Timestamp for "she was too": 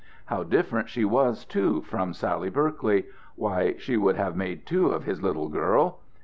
0.89-1.83